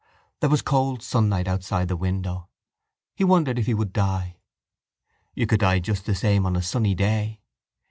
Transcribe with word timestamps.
There 0.39 0.49
was 0.49 0.63
cold 0.63 1.03
sunlight 1.03 1.47
outside 1.47 1.87
the 1.87 1.95
window. 1.95 2.47
He 3.15 3.23
wondered 3.23 3.59
if 3.59 3.67
he 3.67 3.75
would 3.75 3.93
die. 3.93 4.37
You 5.35 5.45
could 5.45 5.59
die 5.59 5.77
just 5.77 6.07
the 6.07 6.15
same 6.15 6.43
on 6.47 6.55
a 6.55 6.63
sunny 6.63 6.95
day. 6.95 7.41